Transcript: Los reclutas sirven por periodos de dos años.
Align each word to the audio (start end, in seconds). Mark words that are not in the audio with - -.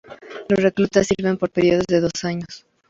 Los 0.49 0.59
reclutas 0.63 1.05
sirven 1.05 1.37
por 1.37 1.51
periodos 1.51 1.85
de 1.87 1.99
dos 2.01 2.23
años. 2.23 2.65